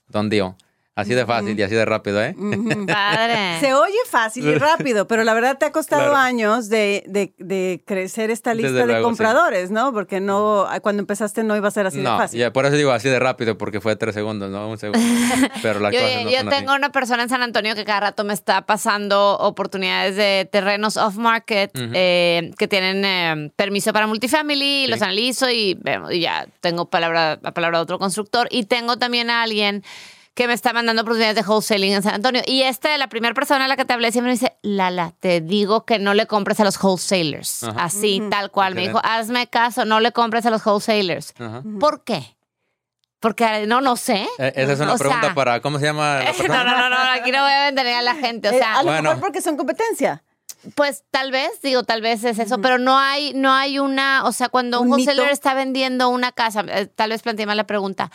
Don 0.09 0.31
Dio. 0.31 0.57
Así 0.95 1.15
de 1.15 1.25
fácil 1.25 1.59
y 1.59 1.63
así 1.63 1.75
de 1.75 1.87
rápido, 1.87 2.23
¿eh? 2.23 2.35
Padre. 2.87 3.61
Se 3.61 3.73
oye 3.73 3.97
fácil 4.11 4.47
y 4.47 4.55
rápido, 4.57 5.07
pero 5.07 5.25
la 5.25 5.33
verdad 5.33 5.57
te 5.57 5.65
ha 5.65 5.73
costado 5.73 6.03
Claro. 6.03 6.17
años 6.17 6.69
de, 6.69 7.03
de- 7.07 7.33
de 7.39 7.83
crecer 7.87 8.31
esta 8.31 8.51
Desde 8.51 8.63
lista 8.69 8.81
de 8.81 8.87
luego, 8.87 9.01
sí. 9.01 9.05
compradores, 9.05 9.71
¿no? 9.71 9.93
Porque 9.95 10.21
no, 10.21 10.67
cuando 10.83 11.01
empezaste 11.01 11.45
no 11.45 11.57
iba 11.57 11.69
a 11.69 11.71
ser 11.71 11.87
así 11.87 11.99
de 11.99 12.05
fácil. 12.05 12.39
ya, 12.41 12.53
por 12.53 12.67
eso 12.67 12.77
digo 12.77 12.91
así 12.91 13.09
de 13.09 13.19
rápido, 13.19 13.57
porque 13.57 13.81
fue 13.81 13.97
tres 13.97 14.15
segundos, 14.15 14.51
¿no? 14.51 14.69
Un 14.69 14.77
segundo. 14.77 15.03
Pero 15.63 15.81
las 15.81 15.95
Yo, 15.95 16.01
cosas 16.01 16.25
no 16.25 16.31
yo 16.31 16.39
son 16.41 16.49
así. 16.49 16.59
tengo 16.59 16.75
una 16.75 16.93
persona 16.93 17.23
en 17.23 17.29
San 17.31 17.43
Antonio 17.43 17.75
que 17.75 17.85
cada 17.87 18.01
rato 18.01 18.25
me 18.25 18.35
está 18.35 18.67
pasando 18.67 19.39
oportunidades 19.39 20.17
de 20.17 20.47
terrenos 20.53 20.99
off-market 20.99 21.71
Ujú. 21.75 21.91
eh, 21.95 22.51
que 22.59 22.69
tienen 22.69 23.03
eh, 23.05 23.51
permiso 23.57 23.95
para 23.95 24.07
multifamily, 24.07 24.85
Sí. 24.85 24.91
los 24.91 25.01
analizo 25.01 25.49
y, 25.51 25.75
bueno, 25.83 26.13
y 26.13 26.21
ya 26.21 26.47
tengo 26.61 26.91
palabra, 26.91 27.39
la 27.43 27.53
palabra 27.55 27.79
de 27.79 27.83
otro 27.85 27.99
constructor. 27.99 28.47
Y 28.51 28.65
tengo 28.65 28.99
también 28.99 29.31
a 29.31 29.43
alguien 29.43 29.83
que 30.35 30.47
me 30.49 30.55
está 30.55 30.73
mandando 30.73 31.03
oportunidades 31.03 31.37
de 31.37 31.43
wholesaling 31.43 31.93
en 31.93 32.03
San 32.03 32.15
Antonio. 32.15 32.41
Y 32.47 32.63
esta, 32.63 32.97
la 32.97 33.09
primera 33.09 33.35
persona 33.35 33.67
a 33.67 33.69
la 33.69 33.77
que 33.77 33.85
te 33.85 33.93
hablé, 33.93 34.13
siempre 34.13 34.29
me 34.31 34.39
dice, 34.39 34.57
Lala, 34.63 35.13
te 35.21 35.41
digo 35.43 35.85
que 35.85 35.99
no 35.99 36.15
le 36.15 36.27
compres 36.27 36.59
a 36.61 36.65
los 36.65 36.83
wholesalers. 36.83 37.65
Ajá. 37.65 37.85
Así, 37.85 38.23
tal 38.31 38.51
cual. 38.51 38.75
Me 38.75 38.83
dijo, 38.87 38.99
hazme 39.05 39.47
caso, 39.49 39.85
no 39.85 40.01
le 40.01 40.13
compres 40.13 40.47
a 40.47 40.51
los 40.51 40.65
wholesalers. 40.65 41.35
¿Por 41.79 42.03
qué? 42.05 42.37
Porque 43.21 43.67
no, 43.67 43.81
no 43.81 43.97
sé. 43.97 44.27
Eh, 44.39 44.53
esa 44.57 44.73
es 44.73 44.81
una 44.81 44.95
O 44.95 44.99
pregunta 44.99 45.27
sea, 45.27 45.35
para, 45.35 45.61
¿cómo 45.61 45.79
se 45.79 45.85
llama 45.85 46.21
la 46.25 46.33
No, 46.49 46.65
no, 46.65 46.77
no, 46.77 46.89
no, 46.89 47.11
aquí 47.13 47.31
no 47.31 47.43
voy 47.43 47.53
a 47.53 47.65
vender 47.67 47.87
a 47.87 48.03
la 48.03 48.15
gente. 48.17 48.49
O 48.49 48.53
Eh, 48.53 48.59
sea, 48.59 48.79
a 48.79 48.83
lo 48.83 48.89
Bueno. 48.91 49.03
mejor 49.11 49.21
porque 49.21 49.41
son 49.41 49.57
competencia. 49.57 50.25
pues 50.75 51.05
tal 51.11 51.31
vez, 51.31 51.61
digo, 51.63 51.83
tal 51.85 52.01
vez 52.01 52.25
es 52.25 52.39
eso, 52.39 52.59
pero 52.61 52.79
no 52.79 52.99
hay, 52.99 53.33
no 53.35 53.53
hay 53.53 53.79
una, 53.79 54.25
o 54.25 54.33
sea, 54.33 54.49
cuando 54.49 54.81
un, 54.81 54.87
Un 54.87 54.93
wholesaler 54.95 55.25
mito. 55.25 55.33
está 55.35 55.55
vendiendo 55.55 56.09
una 56.09 56.33
casa, 56.33 56.65
eh, 56.69 56.87
tal 56.87 57.11
vez 57.11 57.23
planteé 57.23 57.47
mal 57.47 57.57
la 57.57 57.67
pregunta. 57.67 58.11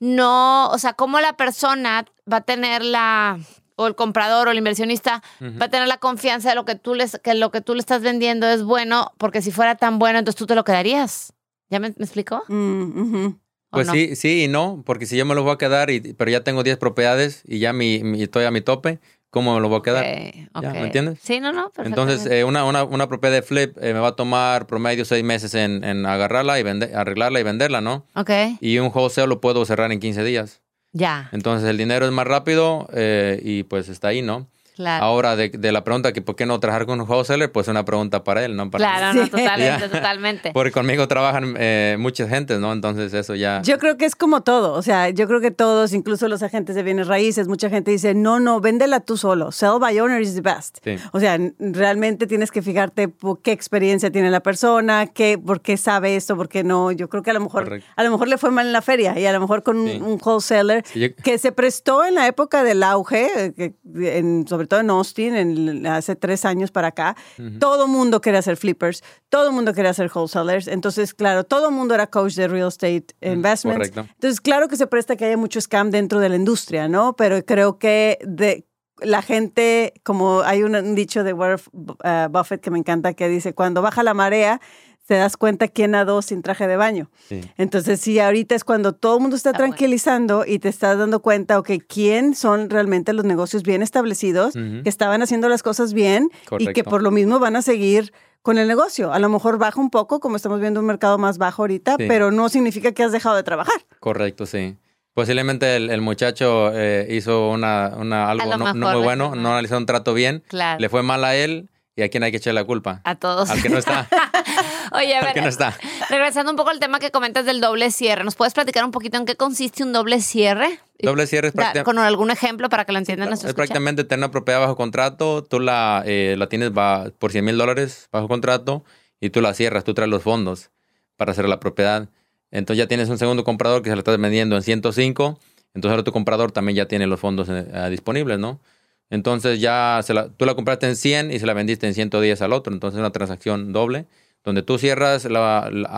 No, 0.00 0.68
o 0.70 0.78
sea, 0.78 0.94
¿cómo 0.94 1.20
la 1.20 1.36
persona 1.36 2.06
va 2.30 2.38
a 2.38 2.40
tener 2.40 2.82
la 2.84 3.38
o 3.76 3.86
el 3.86 3.94
comprador 3.94 4.48
o 4.48 4.50
el 4.50 4.58
inversionista 4.58 5.22
va 5.60 5.66
a 5.66 5.70
tener 5.70 5.88
la 5.88 5.96
confianza 5.98 6.50
de 6.50 6.54
lo 6.54 6.64
que 6.66 6.74
tú 6.74 6.94
les 6.94 7.18
que 7.22 7.34
lo 7.34 7.50
que 7.50 7.60
tú 7.60 7.74
le 7.74 7.80
estás 7.80 8.02
vendiendo 8.02 8.46
es 8.46 8.62
bueno, 8.62 9.12
porque 9.18 9.40
si 9.42 9.52
fuera 9.52 9.76
tan 9.76 9.98
bueno, 9.98 10.18
entonces 10.18 10.38
tú 10.38 10.46
te 10.46 10.54
lo 10.54 10.64
quedarías. 10.64 11.32
¿Ya 11.70 11.78
me, 11.80 11.88
me 11.90 12.04
explicó? 12.04 12.42
Mm, 12.48 13.00
ujú. 13.00 13.26
¿O 13.72 13.76
Pues 13.76 13.86
no? 13.86 13.92
sí, 13.92 14.16
sí 14.16 14.44
y 14.44 14.48
no, 14.48 14.82
porque 14.84 15.06
si 15.06 15.16
yo 15.16 15.24
me 15.24 15.34
lo 15.34 15.44
voy 15.44 15.52
a 15.52 15.58
quedar, 15.58 15.90
y, 15.90 16.00
pero 16.14 16.30
ya 16.30 16.42
tengo 16.42 16.62
10 16.62 16.76
propiedades 16.78 17.42
y 17.46 17.58
ya 17.60 17.72
mi, 17.72 18.02
mi- 18.02 18.22
estoy 18.22 18.44
a 18.44 18.50
mi 18.50 18.60
tope, 18.60 18.98
¿cómo 19.30 19.54
me 19.54 19.60
lo 19.60 19.68
voy 19.68 19.78
a 19.78 19.82
quedar? 19.82 20.04
Ok, 20.52 20.62
Ya, 20.62 20.68
ok. 20.70 20.74
¿me 20.74 20.84
entiendes? 20.86 21.18
Sí, 21.22 21.40
no, 21.40 21.52
no, 21.52 21.70
Entonces, 21.84 22.26
eh, 22.26 22.44
una, 22.44 22.64
una, 22.64 22.84
una 22.84 23.08
propiedad 23.08 23.34
de 23.36 23.42
flip 23.42 23.76
eh, 23.80 23.94
me 23.94 24.00
va 24.00 24.08
a 24.08 24.16
tomar 24.16 24.66
promedio 24.66 25.04
seis 25.04 25.24
meses 25.24 25.54
en, 25.54 25.82
en 25.84 26.04
agarrarla 26.06 26.58
y 26.58 26.62
vender, 26.62 26.94
arreglarla 26.96 27.40
y 27.40 27.42
venderla, 27.42 27.80
¿no? 27.80 28.06
ok, 28.14 28.30
Y 28.60 28.78
un 28.78 28.90
wholesale 28.94 29.28
lo 29.28 29.40
puedo 29.40 29.64
cerrar 29.64 29.90
en 29.92 30.00
15 30.00 30.22
días. 30.24 30.60
ya, 30.92 31.28
Entonces, 31.32 31.68
el 31.68 31.78
dinero 31.78 32.06
es 32.06 32.12
más 32.12 32.26
rápido 32.26 32.88
eh, 32.92 33.40
y 33.42 33.62
pues 33.62 33.88
está 33.88 34.08
ahí, 34.08 34.22
¿no? 34.22 34.48
Claro. 34.80 35.04
Ahora, 35.04 35.36
de, 35.36 35.50
de 35.50 35.72
la 35.72 35.84
pregunta 35.84 36.12
que 36.12 36.22
por 36.22 36.36
qué 36.36 36.46
no 36.46 36.58
trabajar 36.60 36.86
con 36.86 37.00
un 37.00 37.08
wholesaler, 37.08 37.52
pues 37.52 37.68
una 37.68 37.84
pregunta 37.84 38.24
para 38.24 38.44
él, 38.44 38.56
no 38.56 38.70
para 38.70 38.84
mí. 38.84 38.98
Claro, 38.98 39.18
no, 39.18 39.24
Sí. 39.24 39.30
totalmente, 39.30 39.80
Ya. 39.82 39.90
totalmente. 39.90 40.50
Porque 40.52 40.72
conmigo 40.72 41.06
trabajan 41.08 41.54
eh, 41.58 41.96
muchas 41.98 42.28
gentes, 42.28 42.58
¿no? 42.60 42.72
Entonces 42.72 43.12
eso 43.14 43.34
ya... 43.34 43.60
Yo 43.62 43.78
creo 43.78 43.96
que 43.96 44.04
es 44.06 44.16
como 44.16 44.42
todo, 44.42 44.72
o 44.72 44.82
sea, 44.82 45.10
yo 45.10 45.26
creo 45.28 45.40
que 45.40 45.50
todos, 45.50 45.92
incluso 45.92 46.28
los 46.28 46.42
agentes 46.42 46.74
de 46.76 46.82
bienes 46.82 47.06
raíces, 47.06 47.48
mucha 47.48 47.68
gente 47.68 47.90
dice, 47.90 48.14
no, 48.14 48.40
no, 48.40 48.60
véndela 48.60 49.00
tú 49.00 49.16
solo, 49.16 49.52
sell 49.52 49.78
by 49.80 49.98
owner 50.00 50.20
is 50.22 50.34
the 50.34 50.40
best. 50.40 50.78
Sí. 50.82 50.96
O 51.12 51.20
sea, 51.20 51.38
realmente 51.58 52.26
tienes 52.26 52.50
que 52.50 52.62
fijarte 52.62 53.08
por 53.08 53.40
qué 53.42 53.52
experiencia 53.52 54.10
tiene 54.10 54.30
la 54.30 54.40
persona, 54.40 55.06
qué, 55.06 55.38
por 55.38 55.60
qué 55.60 55.76
sabe 55.76 56.16
esto, 56.16 56.36
por 56.36 56.48
qué 56.48 56.64
no. 56.64 56.90
Yo 56.92 57.08
creo 57.08 57.22
que 57.22 57.30
a 57.30 57.34
lo 57.34 57.40
mejor, 57.40 57.64
Correcto. 57.64 57.86
a 57.96 58.02
lo 58.02 58.10
mejor 58.10 58.28
le 58.28 58.38
fue 58.38 58.50
mal 58.50 58.66
en 58.66 58.72
la 58.72 58.82
feria 58.82 59.18
y 59.18 59.26
a 59.26 59.32
lo 59.32 59.40
mejor 59.40 59.62
con 59.62 59.78
un- 59.78 59.88
Sí. 59.88 60.00
un, 60.00 60.18
wholesaler 60.24 60.84
Sí, 60.86 61.00
yo- 61.00 61.08
que 61.22 61.38
se 61.38 61.52
prestó 61.52 62.04
en 62.04 62.14
la 62.14 62.26
época 62.26 62.62
del 62.62 62.82
auge, 62.82 63.28
eh, 63.58 63.72
en- 63.96 64.46
sobre 64.48 64.66
todo 64.70 64.80
en 64.80 64.88
Austin, 64.90 65.34
en, 65.34 65.86
hace 65.86 66.14
tres 66.16 66.44
años 66.44 66.70
para 66.70 66.88
acá, 66.88 67.16
todo 67.58 67.88
mundo 67.88 68.20
quería 68.20 68.38
hacer 68.38 68.56
flippers, 68.56 69.02
todo 69.28 69.50
mundo 69.50 69.74
quería 69.74 69.90
hacer 69.90 70.10
wholesalers. 70.14 70.68
Entonces, 70.68 71.12
claro, 71.12 71.44
todo 71.44 71.70
mundo 71.72 71.94
era 71.94 72.06
coach 72.06 72.34
de 72.36 72.46
real 72.46 72.68
estate 72.68 73.06
investments. 73.20 73.90
correcto. 73.90 74.12
Entonces, 74.14 74.40
claro 74.40 74.68
que 74.68 74.76
se 74.76 74.86
presta 74.86 75.16
que 75.16 75.24
haya 75.26 75.36
mucho 75.36 75.60
scam 75.60 75.90
dentro 75.90 76.20
de 76.20 76.28
la 76.28 76.36
industria, 76.36 76.88
¿no? 76.88 77.16
Pero 77.16 77.44
creo 77.44 77.78
que 77.78 78.18
de 78.22 78.64
la 79.02 79.22
gente, 79.22 79.94
como 80.02 80.40
hay 80.42 80.62
un, 80.62 80.94
dicho 80.94 81.24
de 81.24 81.32
Warren 81.32 81.58
uh, 81.72 82.28
Buffett 82.30 82.60
que 82.60 82.70
me 82.70 82.78
encanta 82.78 83.14
que 83.14 83.28
dice, 83.28 83.54
cuando 83.54 83.82
baja 83.82 84.02
la 84.02 84.14
marea, 84.14 84.60
te 85.06 85.16
das 85.16 85.36
cuenta 85.36 85.66
quién 85.66 85.90
nadó 85.90 86.22
sin 86.22 86.40
traje 86.40 86.68
de 86.68 86.76
baño. 86.76 87.10
Sí. 87.28 87.40
Entonces, 87.56 88.00
sí, 88.00 88.20
ahorita 88.20 88.54
es 88.54 88.62
cuando 88.62 88.92
todo 88.92 89.16
el 89.16 89.22
mundo 89.22 89.34
está, 89.36 89.50
Está 89.50 89.58
bueno. 89.62 89.72
tranquilizando 89.74 90.44
y 90.46 90.60
te 90.60 90.68
estás 90.68 90.96
dando 90.98 91.20
cuenta, 91.20 91.58
ok, 91.58 91.70
quién 91.88 92.36
son 92.36 92.70
realmente 92.70 93.12
los 93.12 93.24
negocios 93.24 93.64
bien 93.64 93.82
establecidos, 93.82 94.54
que 94.54 94.88
estaban 94.88 95.20
haciendo 95.22 95.48
las 95.48 95.64
cosas 95.64 95.94
bien 95.94 96.28
y 96.58 96.72
que 96.72 96.84
por 96.84 97.02
lo 97.02 97.10
mismo 97.10 97.40
van 97.40 97.56
a 97.56 97.62
seguir 97.62 98.12
con 98.42 98.56
el 98.56 98.68
negocio. 98.68 99.12
A 99.12 99.18
lo 99.18 99.28
mejor 99.28 99.58
baja 99.58 99.80
un 99.80 99.90
poco, 99.90 100.20
como 100.20 100.36
estamos 100.36 100.60
viendo 100.60 100.78
un 100.80 100.86
mercado 100.86 101.18
más 101.18 101.38
bajo 101.38 101.62
ahorita, 101.62 101.96
Sí. 101.98 102.04
pero 102.06 102.30
no 102.30 102.48
significa 102.48 102.92
que 102.92 103.02
has 103.02 103.10
dejado 103.12 103.34
de 103.36 103.42
trabajar. 103.42 103.80
Correcto, 103.98 104.46
sí. 104.46 104.76
Posiblemente 105.14 105.76
el, 105.76 105.90
el 105.90 106.00
muchacho 106.00 106.70
eh, 106.74 107.06
hizo 107.10 107.48
una, 107.50 107.92
una- 107.96 108.30
algo 108.30 108.56
no, 108.56 108.74
muy 108.74 109.02
bueno, 109.02 109.34
no 109.34 109.50
analizó 109.52 109.76
un 109.76 109.86
trato 109.86 110.14
bien, 110.14 110.42
Claro. 110.48 110.78
le 110.80 110.88
fue 110.88 111.02
mal 111.02 111.24
a 111.24 111.34
él 111.34 111.68
y 111.96 112.02
a 112.02 112.08
quién 112.08 112.22
hay 112.22 112.30
que 112.30 112.36
echar 112.38 112.54
la 112.54 112.64
culpa. 112.64 113.00
A 113.04 113.16
todos. 113.16 113.50
Al 113.50 113.60
que 113.60 113.68
no 113.68 113.78
está. 113.78 114.08
Oye, 114.92 115.14
a 115.16 115.20
ver, 115.22 115.34
que 115.34 115.40
no 115.42 115.48
está. 115.48 115.76
regresando 116.08 116.50
un 116.50 116.56
poco 116.56 116.70
al 116.70 116.78
tema 116.80 116.98
que 116.98 117.10
comentas 117.10 117.44
del 117.44 117.60
doble 117.60 117.90
cierre, 117.90 118.24
¿nos 118.24 118.34
puedes 118.36 118.54
platicar 118.54 118.84
un 118.84 118.90
poquito 118.92 119.16
en 119.18 119.24
qué 119.26 119.36
consiste 119.36 119.82
un 119.82 119.92
doble 119.92 120.20
cierre? 120.20 120.78
Doble 121.00 121.26
cierre 121.26 121.48
es, 121.48 121.54
Da- 121.54 121.72
prácti- 121.72 121.82
con 121.82 121.98
algún 121.98 122.30
ejemplo 122.30 122.68
para 122.68 122.84
que 122.84 122.92
lo 122.92 122.98
entiendan 122.98 123.26
es 123.28 123.30
nuestros 123.30 123.54
prácticamente 123.54 124.04
tener 124.04 124.20
una 124.24 124.30
propiedad 124.30 124.60
bajo 124.60 124.76
contrato, 124.76 125.44
tú 125.44 125.60
la, 125.60 126.02
eh, 126.06 126.34
la 126.38 126.48
tienes 126.48 126.70
por 127.18 127.32
100 127.32 127.44
mil 127.44 127.58
dólares 127.58 128.08
bajo 128.12 128.28
contrato 128.28 128.84
y 129.20 129.30
tú 129.30 129.40
la 129.40 129.54
cierras, 129.54 129.84
tú 129.84 129.92
traes 129.94 130.10
los 130.10 130.22
fondos 130.22 130.70
para 131.16 131.32
hacer 131.32 131.48
la 131.48 131.60
propiedad. 131.60 132.08
Entonces 132.50 132.78
ya 132.78 132.88
tienes 132.88 133.08
un 133.08 133.18
segundo 133.18 133.44
comprador 133.44 133.82
que 133.82 133.90
se 133.90 133.96
la 133.96 134.00
estás 134.00 134.18
vendiendo 134.18 134.56
en 134.56 134.62
105, 134.62 135.38
entonces 135.74 135.90
ahora 135.92 136.04
tu 136.04 136.12
comprador 136.12 136.50
también 136.52 136.76
ya 136.76 136.86
tiene 136.86 137.06
los 137.06 137.20
fondos 137.20 137.48
eh, 137.48 137.66
eh, 137.72 137.88
disponibles, 137.90 138.38
¿no? 138.38 138.60
Entonces 139.08 139.60
ya 139.60 140.00
se 140.04 140.14
la- 140.14 140.28
tú 140.28 140.44
la 140.46 140.54
compraste 140.54 140.86
en 140.86 140.96
100 140.96 141.30
y 141.32 141.38
se 141.38 141.46
la 141.46 141.54
vendiste 141.54 141.86
en 141.86 141.94
110 141.94 142.42
al 142.42 142.52
otro, 142.52 142.72
entonces 142.72 142.96
es 142.96 143.00
una 143.00 143.10
transacción 143.10 143.72
doble, 143.72 144.06
donde 144.44 144.62
tú 144.62 144.78
cierras 144.78 145.24
la, 145.26 145.68
la 145.72 145.88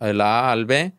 A, 0.00 0.12
la 0.12 0.40
A 0.48 0.52
al 0.52 0.64
B 0.66 0.92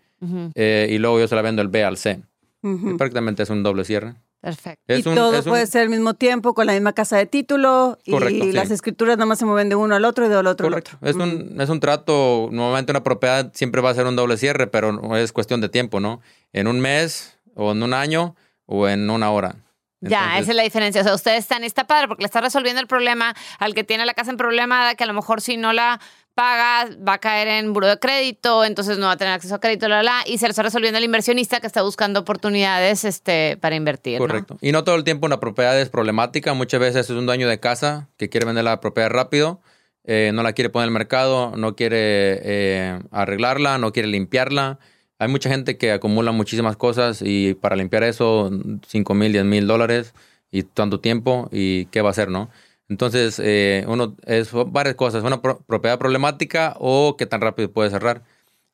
eh, 0.56 0.88
y 0.90 0.98
luego 0.98 1.20
yo 1.20 1.28
se 1.28 1.36
la 1.36 1.42
vendo 1.42 1.62
el 1.62 1.68
B 1.70 1.84
al 1.84 1.98
C. 1.98 2.22
Ujú. 2.62 2.98
Prácticamente 2.98 3.44
es 3.44 3.50
un 3.50 3.64
doble 3.64 3.84
cierre. 3.86 4.16
Perfecto. 4.46 4.84
Es 4.88 5.04
y 5.04 5.10
un- 5.10 5.16
todo 5.16 5.34
es 5.40 5.46
un- 5.46 5.52
puede 5.54 5.66
ser 5.66 5.82
al 5.82 5.90
mismo 5.90 6.14
tiempo 6.14 6.54
con 6.54 6.68
la 6.68 6.74
misma 6.74 6.94
casa 6.94 7.18
de 7.18 7.26
título 7.26 7.98
Correcto, 8.08 8.36
y 8.46 8.50
sí. 8.50 8.52
las 8.52 8.70
escrituras 8.70 9.18
nada 9.18 9.26
más 9.26 9.40
se 9.40 9.46
mueven 9.46 9.70
de 9.70 9.76
uno 9.76 9.96
al 9.96 10.06
otro 10.06 10.24
y 10.26 10.30
del 10.30 10.46
otro 10.46 10.70
Correcto. 10.70 10.92
al 11.02 11.10
otro. 11.10 11.10
Es 11.10 11.16
un, 11.34 11.60
es 11.60 11.70
un 11.70 11.80
trato, 11.80 12.50
normalmente 12.52 12.92
una 12.92 13.02
propiedad 13.02 13.52
siempre 13.56 13.82
va 13.82 13.90
a 13.90 13.96
ser 13.96 14.06
un 14.06 14.16
doble 14.16 14.38
cierre, 14.38 14.68
pero 14.68 14.92
no 14.92 15.18
es 15.18 15.32
cuestión 15.34 15.62
de 15.62 15.70
tiempo, 15.70 16.00
¿no? 16.00 16.22
En 16.54 16.68
un 16.68 16.80
mes, 16.80 17.40
o 17.56 17.72
en 17.72 17.82
un 17.82 17.94
año, 17.96 18.36
o 18.68 18.88
en 18.88 19.10
una 19.10 19.32
hora. 19.32 19.56
Ya, 20.02 20.38
esa 20.38 20.52
es 20.52 20.56
la 20.56 20.62
diferencia. 20.62 21.02
O 21.02 21.04
sea, 21.04 21.16
ustedes 21.16 21.40
están, 21.40 21.64
y 21.64 21.66
está 21.66 21.88
padre 21.88 22.08
porque 22.08 22.22
le 22.22 22.28
está 22.28 22.40
resolviendo 22.40 22.80
el 22.80 22.86
problema 22.86 23.34
al 23.58 23.74
que 23.74 23.84
tiene 23.84 24.06
la 24.06 24.14
casa 24.14 24.30
en 24.30 24.38
problemada, 24.38 24.94
que 24.94 25.04
a 25.04 25.08
lo 25.08 25.14
mejor 25.14 25.42
si 25.42 25.58
no 25.58 25.74
la 25.74 26.00
paga 26.36 26.90
va 27.08 27.14
a 27.14 27.18
caer 27.18 27.48
en 27.48 27.74
buro 27.74 27.88
de 27.88 27.98
crédito, 27.98 28.66
entonces 28.66 28.98
no 28.98 29.08
va 29.08 29.14
a 29.14 29.18
tener 29.18 29.34
acceso 29.34 29.56
a 29.56 29.60
crédito, 29.60 29.88
la, 29.88 30.04
la, 30.04 30.22
y 30.28 30.38
se 30.38 30.46
le 30.46 30.50
está 30.52 30.64
resolviendo 30.64 30.98
el 30.98 31.06
inversionista 31.06 31.62
que 31.62 31.68
está 31.68 31.82
buscando 31.82 32.20
oportunidades 32.20 33.06
este, 33.06 33.58
para 33.62 33.76
invertir. 33.76 34.20
Correcto. 34.20 34.58
Y 34.62 34.74
no 34.74 34.84
todo 34.84 34.96
el 34.96 35.06
tiempo 35.06 35.26
una 35.26 35.40
propiedad 35.40 35.80
es 35.80 35.90
problemática. 35.90 36.54
Muchas 36.54 36.82
veces 36.82 37.10
es 37.10 37.16
un 37.16 37.26
dueño 37.26 37.48
de 37.48 37.60
casa 37.60 38.10
que 38.18 38.30
quiere 38.30 38.46
vender 38.46 38.66
la 38.66 38.82
propiedad 38.82 39.10
rápido, 39.10 39.62
eh, 40.04 40.32
no 40.34 40.44
la 40.44 40.54
quiere 40.54 40.70
poner 40.70 40.88
al 40.88 40.92
mercado, 40.92 41.54
no 41.56 41.76
quiere 41.76 42.40
eh, 42.44 43.00
arreglarla, 43.12 43.78
no 43.78 43.94
quiere 43.94 44.10
limpiarla. 44.10 44.78
Hay 45.18 45.30
mucha 45.30 45.50
gente 45.50 45.78
que 45.78 45.94
acumula 45.94 46.34
muchísimas 46.34 46.76
cosas 46.76 47.22
y 47.24 47.54
para 47.54 47.78
limpiar 47.78 48.04
eso, 48.04 48.52
5 48.86 49.14
mil, 49.14 49.32
10 49.32 49.46
mil 49.46 49.66
dólares 49.66 50.14
y 50.52 50.64
tanto 50.64 51.00
tiempo 51.00 51.48
y 51.54 51.86
qué 51.86 52.02
va 52.02 52.10
a 52.10 52.12
hacer, 52.12 52.30
¿no? 52.30 52.50
Entonces, 52.88 53.40
eh, 53.44 53.84
uno 53.88 54.16
es 54.26 54.52
varias 54.68 54.96
cosas, 54.96 55.24
una 55.24 55.42
pro- 55.42 55.60
propiedad 55.66 55.98
problemática 55.98 56.76
o 56.80 57.16
qué 57.18 57.26
tan 57.26 57.42
rápido 57.42 57.72
puede 57.72 57.90
cerrar. 57.90 58.24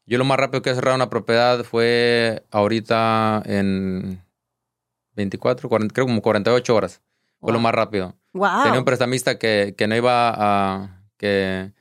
Yo 0.05 0.17
lo 0.17 0.25
más 0.25 0.37
rápido 0.37 0.61
que 0.61 0.71
he 0.71 0.75
cerrado 0.75 0.95
una 0.95 1.09
propiedad 1.09 1.63
fue 1.63 2.43
ahorita 2.51 3.41
en 3.45 4.21
24, 5.15 5.69
40, 5.69 5.93
creo 5.93 6.05
como 6.07 6.21
48 6.21 6.75
horas. 6.75 7.01
Fue 7.39 7.53
lo 7.53 7.59
más 7.59 7.73
rápido. 7.73 8.15
Wow. 8.33 8.63
Tenía 8.63 8.79
un 8.79 8.85
prestamista 8.85 9.37
que, 9.39 9.73
que 9.77 9.87
no 9.87 9.95
iba 9.95 10.29
a... 10.35 11.01
que, 11.17 11.71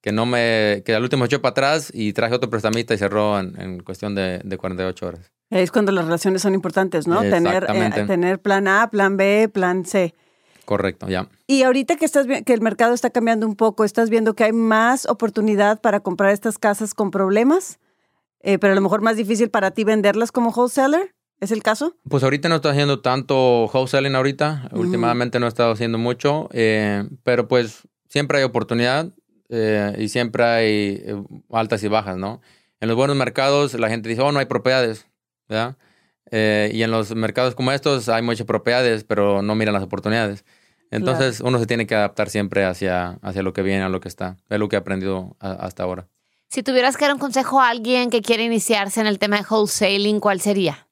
que 0.00 0.12
no 0.12 0.24
me... 0.26 0.82
que 0.84 0.94
al 0.94 1.02
último 1.02 1.24
echó 1.26 1.42
para 1.42 1.50
atrás 1.50 1.90
y 1.92 2.12
traje 2.12 2.34
otro 2.34 2.48
prestamista 2.50 2.94
y 2.94 2.98
cerró 2.98 3.38
en, 3.38 3.60
en 3.60 3.82
cuestión 3.82 4.14
de, 4.14 4.38
de 4.44 4.56
48 4.56 5.06
horas. 5.06 5.32
Es 5.50 5.70
cuando 5.70 5.92
las 5.92 6.04
relaciones 6.06 6.40
son 6.42 6.54
importantes, 6.54 7.06
¿no? 7.06 7.20
Tener, 7.20 7.64
eh, 7.64 8.04
tener 8.06 8.40
plan 8.40 8.66
A, 8.66 8.88
plan 8.90 9.16
B, 9.16 9.50
plan 9.52 9.84
C. 9.84 10.14
Correcto, 10.64 11.08
ya. 11.08 11.28
Y 11.46 11.62
ahorita 11.62 11.96
que 11.96 12.04
estás 12.04 12.26
que 12.26 12.52
el 12.52 12.60
mercado 12.60 12.94
está 12.94 13.10
cambiando 13.10 13.46
un 13.46 13.56
poco, 13.56 13.84
estás 13.84 14.10
viendo 14.10 14.34
que 14.34 14.44
hay 14.44 14.52
más 14.52 15.06
oportunidad 15.06 15.80
para 15.80 16.00
comprar 16.00 16.30
estas 16.30 16.58
casas 16.58 16.94
con 16.94 17.10
problemas, 17.10 17.78
eh, 18.40 18.58
pero 18.58 18.72
a 18.72 18.76
lo 18.76 18.82
mejor 18.82 19.00
más 19.00 19.16
difícil 19.16 19.50
para 19.50 19.70
ti 19.70 19.84
venderlas 19.84 20.32
como 20.32 20.50
wholesaler. 20.50 21.14
¿Es 21.40 21.50
el 21.50 21.62
caso? 21.62 21.96
Pues 22.08 22.22
ahorita 22.22 22.48
no 22.48 22.56
estoy 22.56 22.70
haciendo 22.70 23.00
tanto 23.00 23.66
wholesaling 23.66 24.14
ahorita. 24.14 24.70
Últimamente 24.72 25.40
no 25.40 25.46
he 25.46 25.48
estado 25.48 25.72
haciendo 25.72 25.98
mucho. 25.98 26.48
eh, 26.52 27.04
pero 27.22 27.48
pues 27.48 27.82
siempre 28.08 28.38
hay 28.38 28.44
oportunidad 28.44 29.10
eh, 29.48 29.94
y 29.98 30.08
siempre 30.08 30.44
hay 30.44 31.04
altas 31.50 31.82
y 31.82 31.88
bajas, 31.88 32.16
¿no? 32.16 32.40
En 32.80 32.88
los 32.88 32.96
buenos 32.96 33.16
mercados 33.16 33.74
la 33.74 33.88
gente 33.88 34.08
dice, 34.08 34.22
oh, 34.22 34.32
no 34.32 34.38
hay 34.38 34.46
propiedades, 34.46 35.06
¿verdad? 35.48 35.76
Eh, 36.36 36.70
y 36.74 36.82
en 36.82 36.90
los 36.90 37.14
mercados 37.14 37.54
como 37.54 37.70
estos 37.70 38.08
hay 38.08 38.20
muchas 38.22 38.44
propiedades, 38.44 39.04
pero 39.04 39.40
no 39.40 39.54
miran 39.54 39.72
las 39.74 39.84
oportunidades. 39.84 40.44
Entonces 40.90 41.40
uno 41.40 41.60
se 41.60 41.66
tiene 41.66 41.86
que 41.86 41.94
adaptar 41.94 42.28
siempre 42.28 42.64
hacia, 42.64 43.18
hacia 43.22 43.42
lo 43.42 43.52
que 43.52 43.62
viene, 43.62 43.84
a 43.84 43.88
lo 43.88 44.00
que 44.00 44.08
está. 44.08 44.36
Es 44.50 44.58
lo 44.58 44.68
que 44.68 44.74
he 44.74 44.78
aprendido 44.80 45.36
a- 45.38 45.52
hasta 45.52 45.84
ahora. 45.84 46.08
Si 46.48 46.62
tuvieras 46.64 46.96
que 46.96 47.04
dar 47.04 47.14
un 47.14 47.20
consejo 47.20 47.60
a 47.60 47.68
alguien 47.68 48.10
que 48.10 48.20
quiere 48.20 48.42
iniciarse 48.44 49.00
en 49.00 49.06
el 49.06 49.18
tema 49.20 49.36
de 49.38 49.44
wholesaling, 49.48 50.18
¿cuál 50.18 50.40
sería? 50.40 50.88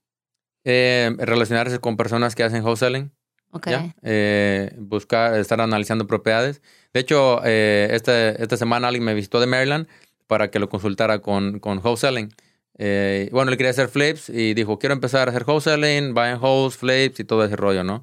Eh, 0.64 1.10
relacionarse 1.18 1.78
con 1.80 1.96
personas 1.96 2.34
que 2.34 2.44
hacen 2.44 2.62
wholesaling. 2.64 3.10
Ok. 3.50 3.68
¿ya? 3.68 3.94
Eh, 4.02 4.74
buscar, 4.78 5.34
estar 5.38 5.60
analizando 5.60 6.06
propiedades. 6.06 6.62
De 6.94 7.00
hecho, 7.00 7.40
eh, 7.44 7.88
este- 7.92 8.40
esta 8.40 8.56
semana 8.56 8.88
alguien 8.88 9.04
me 9.04 9.14
visitó 9.14 9.40
de 9.40 9.46
Maryland 9.46 9.88
para 10.26 10.50
que 10.50 10.58
lo 10.58 10.68
consultara 10.68 11.18
con, 11.20 11.58
con 11.58 11.78
wholesaling. 11.78 12.32
Eh, 12.78 13.28
bueno, 13.32 13.50
le 13.50 13.56
quería 13.56 13.70
hacer 13.70 13.88
flips 13.88 14.28
y 14.28 14.54
dijo, 14.54 14.78
quiero 14.78 14.94
empezar 14.94 15.28
a 15.28 15.30
hacer 15.30 15.44
wholesaling, 15.46 16.14
buy 16.14 16.28
and 16.28 16.38
holds, 16.42 16.76
flips 16.76 17.20
y 17.20 17.24
todo 17.24 17.44
ese 17.44 17.56
rollo, 17.56 17.84
¿no? 17.84 18.02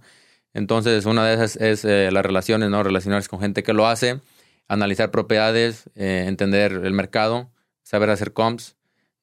Entonces, 0.53 1.05
una 1.05 1.25
de 1.25 1.33
esas 1.35 1.55
es 1.57 1.85
eh, 1.85 2.09
las 2.11 2.25
relaciones, 2.25 2.69
¿no? 2.69 2.83
Relacionarse 2.83 3.29
con 3.29 3.39
gente 3.39 3.63
que 3.63 3.73
lo 3.73 3.87
hace, 3.87 4.19
analizar 4.67 5.11
propiedades, 5.11 5.89
eh, 5.95 6.25
entender 6.27 6.71
el 6.71 6.93
mercado, 6.93 7.49
saber 7.83 8.09
hacer 8.09 8.33
comps, 8.33 8.75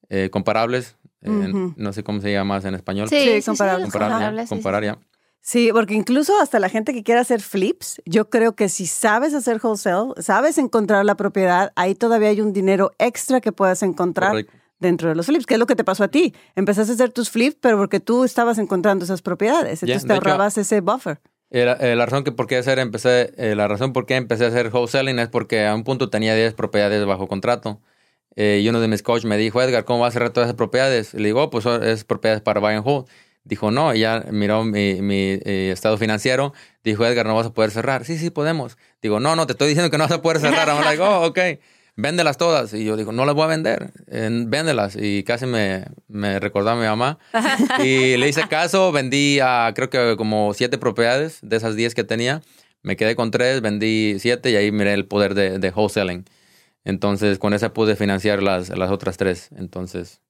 eh, 0.09 0.29
comparables, 0.29 0.95
eh, 1.21 1.49
Ujú. 1.49 1.73
no 1.75 1.93
sé 1.93 2.03
cómo 2.03 2.21
se 2.21 2.31
llama 2.31 2.55
más 2.55 2.65
en 2.65 2.75
español. 2.75 3.09
Sí, 3.09 3.19
sí, 3.19 3.41
sí, 3.41 3.45
comparable. 3.45 3.83
los 3.83 3.91
comparar, 3.91 4.09
ya, 4.09 4.15
comparables, 4.15 4.43
sí, 4.43 4.47
sí. 4.47 4.55
comparar 4.55 4.83
ya. 4.83 4.97
Sí, 5.41 5.69
porque 5.71 5.93
incluso 5.93 6.37
hasta 6.41 6.59
la 6.59 6.67
gente 6.67 6.93
que 6.93 7.03
quiere 7.03 7.21
hacer 7.21 7.41
flips, 7.41 8.01
yo 8.05 8.29
creo 8.29 8.55
que 8.55 8.67
si 8.67 8.85
sabes 8.85 9.33
hacer 9.33 9.59
wholesale, 9.63 10.11
sabes 10.21 10.57
encontrar 10.57 11.05
la 11.05 11.15
propiedad, 11.15 11.71
ahí 11.75 11.95
todavía 11.95 12.29
hay 12.29 12.41
un 12.41 12.51
dinero 12.51 12.91
extra 12.99 13.39
que 13.39 13.53
puedas 13.53 13.81
encontrar 13.81 14.31
Correcto. 14.31 14.53
Dentro 14.79 15.09
de 15.09 15.15
los 15.15 15.25
flips. 15.27 15.45
¿Qué 15.45 15.55
es 15.55 15.59
lo 15.59 15.65
que 15.67 15.75
te 15.75 15.83
pasó 15.83 16.03
a 16.03 16.07
ti? 16.07 16.33
Empezaste 16.55 16.91
a 16.91 16.95
hacer 16.95 17.11
tus 17.11 17.29
flips, 17.29 17.57
pero 17.61 17.77
porque 17.77 17.99
tú 17.99 18.23
estabas 18.23 18.57
encontrando 18.57 19.05
esas 19.05 19.21
propiedades. 19.21 19.83
Entonces 19.83 20.03
te 20.03 20.07
de 20.13 20.17
hecho- 20.19 20.29
ahorrabas 20.29 20.57
ese 20.57 20.81
buffer. 20.81 21.19
Eh, 21.49 21.75
eh, 21.79 21.95
la 21.95 22.05
razón 22.05 22.23
que 22.25 22.31
por 22.33 22.45
qué 22.47 22.57
hacer 22.57 22.77
empecé, 22.79 23.33
eh, 23.37 23.55
la 23.55 23.67
razón 23.69 23.93
por 23.93 24.05
qué 24.05 24.15
empecé 24.17 24.43
a 24.45 24.47
hacer 24.49 24.69
wholesaling 24.73 25.17
es 25.19 25.29
porque 25.29 25.65
a 25.65 25.73
un 25.73 25.83
punto 25.85 26.09
tenía 26.09 26.35
10 26.35 26.53
propiedades 26.53 27.05
bajo 27.05 27.27
contrato. 27.27 27.81
Eh, 28.35 28.59
y 28.61 28.69
uno 28.69 28.79
de 28.81 28.87
mis 28.87 29.01
coaches 29.01 29.25
me 29.25 29.37
dijo, 29.37 29.61
Edgar, 29.61 29.85
¿cómo 29.85 30.01
vas 30.01 30.09
a 30.09 30.13
cerrar 30.13 30.29
todas 30.31 30.47
esas 30.47 30.57
propiedades? 30.57 31.13
Y 31.13 31.17
le 31.19 31.25
digo, 31.29 31.43
"Oh, 31.43 31.49
pues 31.49 31.65
es 31.65 32.03
propiedades 32.03 32.41
para 32.43 32.59
buy 32.59 32.73
and 32.75 32.83
hold. 32.85 33.07
Dijo, 33.45 33.71
no, 33.71 33.95
y 33.95 34.01
ya 34.01 34.25
miró 34.29 34.65
mi, 34.65 35.01
mi, 35.01 35.39
eh, 35.43 35.71
estado 35.73 35.97
financiero. 35.97 36.53
Dijo, 36.83 37.05
Edgar, 37.05 37.25
no 37.25 37.33
vas 37.33 37.47
a 37.47 37.53
poder 37.53 37.71
cerrar. 37.71 38.03
Sí, 38.03 38.17
sí, 38.17 38.29
podemos. 38.29 38.77
Digo, 39.01 39.21
no, 39.21 39.37
no, 39.37 39.47
te 39.47 39.53
estoy 39.53 39.69
diciendo 39.69 39.89
que 39.89 39.97
no 39.97 40.03
vas 40.03 40.11
a 40.11 40.21
poder 40.21 40.39
cerrar. 40.41 40.67
I'm 40.69 40.83
like, 40.83 41.01
oh, 41.01 41.25
ok, 41.27 41.39
véndelas 41.97 42.37
todas. 42.37 42.73
Y 42.73 42.85
yo 42.85 42.95
digo, 42.95 43.11
no 43.11 43.25
las 43.25 43.35
voy 43.35 43.43
a 43.43 43.47
vender, 43.47 43.91
eh, 44.07 44.29
véndelas. 44.47 44.95
Y 44.95 45.23
casi 45.23 45.45
me, 45.45 45.85
me 46.07 46.39
recordó 46.39 46.69
a 46.69 46.75
mi 46.75 46.85
mamá. 46.85 47.19
Y 47.83 48.15
le 48.17 48.29
hice 48.29 48.47
caso, 48.47 48.91
vendí 48.93 49.39
a 49.41 49.73
creo 49.75 49.89
que 49.89 50.15
como 50.17 50.53
siete 50.53 50.77
propiedades 50.77 51.39
de 51.41 51.57
esas 51.57 51.75
10 51.75 51.93
que 51.93 52.05
tenía. 52.05 52.41
Me 52.83 52.95
quedé 52.95 53.15
con 53.15 53.31
tres, 53.31 53.61
vendí 53.61 54.17
siete 54.19 54.51
y 54.51 54.55
ahí 54.55 54.71
miré 54.71 54.93
el 54.93 55.05
poder 55.05 55.33
de, 55.33 55.59
de 55.59 55.69
wholesaling. 55.71 56.25
Entonces, 56.85 57.37
con 57.37 57.53
esa 57.53 57.73
pude 57.73 57.97
financiar 57.97 58.41
las, 58.41 58.69
las 58.69 58.91
otras 58.91 59.17
tres. 59.17 59.49
Entonces, 59.57 60.21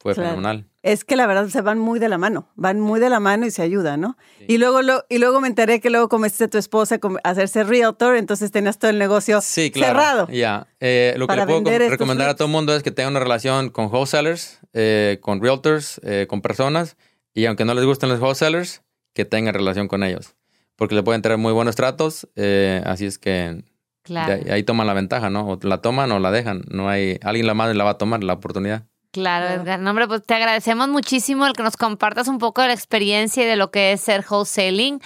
fue 0.00 0.14
Claro. 0.14 0.30
fenomenal. 0.30 0.66
Es 0.82 1.04
que 1.04 1.14
la 1.14 1.26
verdad 1.26 1.46
se 1.48 1.60
van 1.60 1.78
muy 1.78 1.98
de 1.98 2.08
la 2.08 2.16
mano, 2.16 2.48
van 2.56 2.80
muy 2.80 3.00
de 3.00 3.10
la 3.10 3.20
mano 3.20 3.44
y 3.46 3.50
se 3.50 3.60
ayudan, 3.60 4.00
¿no? 4.00 4.16
Sí. 4.38 4.46
Y 4.48 4.58
luego 4.58 4.80
lo, 4.80 5.04
y 5.10 5.18
luego 5.18 5.40
me 5.42 5.46
enteré 5.48 5.78
que 5.80 5.90
luego 5.90 6.08
convenciste 6.08 6.44
a 6.44 6.48
tu 6.48 6.56
esposa 6.58 6.98
a 7.22 7.28
hacerse 7.28 7.64
realtor, 7.64 8.16
entonces 8.16 8.50
tenías 8.50 8.78
todo 8.78 8.90
el 8.90 8.98
negocio 8.98 9.40
Sí, 9.42 9.70
claro. 9.70 9.98
cerrado. 10.00 10.28
Ya. 10.28 10.66
Eh, 10.80 11.14
lo 11.18 11.26
que 11.26 11.36
le 11.36 11.44
puedo 11.46 11.62
recomendar 11.90 12.30
a 12.30 12.34
todo 12.34 12.46
el 12.46 12.52
mundo 12.52 12.74
es 12.74 12.82
que 12.82 12.90
tenga 12.90 13.10
una 13.10 13.20
relación 13.20 13.68
con 13.68 13.86
wholesalers, 13.86 14.60
eh, 14.72 15.18
con 15.20 15.42
realtors, 15.42 16.00
eh, 16.02 16.26
con 16.28 16.40
personas. 16.40 16.96
Y 17.34 17.44
aunque 17.46 17.64
no 17.66 17.74
les 17.74 17.84
gusten 17.84 18.08
los 18.08 18.18
wholesalers, 18.20 18.82
que 19.12 19.24
tengan 19.26 19.52
relación 19.54 19.86
con 19.86 20.02
ellos. 20.02 20.34
Porque 20.76 20.94
le 20.94 21.02
pueden 21.02 21.20
traer 21.20 21.36
muy 21.38 21.52
buenos 21.52 21.76
tratos. 21.76 22.26
eh, 22.36 22.80
así 22.86 23.04
es 23.04 23.18
que 23.18 23.64
Claro. 24.02 24.28
de 24.32 24.40
ahí, 24.40 24.50
ahí 24.50 24.62
toman 24.62 24.86
la 24.86 24.94
ventaja, 24.94 25.28
¿no? 25.28 25.46
O 25.46 25.58
la 25.62 25.82
toman 25.82 26.10
o 26.10 26.18
la 26.20 26.30
dejan. 26.30 26.62
No 26.70 26.88
hay... 26.88 27.18
Alguien 27.22 27.46
la 27.46 27.52
más 27.52 27.76
la 27.76 27.84
va 27.84 27.90
a 27.90 27.98
tomar, 27.98 28.24
la 28.24 28.32
oportunidad. 28.32 28.86
Claro, 29.12 29.46
Claro. 29.46 29.62
Edgar. 29.62 29.80
No, 29.80 29.90
hombre, 29.90 30.06
pues 30.06 30.22
te 30.24 30.34
agradecemos 30.34 30.88
muchísimo 30.88 31.46
el 31.46 31.52
que 31.52 31.62
nos 31.62 31.76
compartas 31.76 32.28
un 32.28 32.38
poco 32.38 32.62
de 32.62 32.68
la 32.68 32.74
experiencia 32.74 33.42
y 33.42 33.46
de 33.46 33.56
lo 33.56 33.70
que 33.70 33.92
es 33.92 34.00
ser 34.00 34.24
wholesaling. 34.28 35.00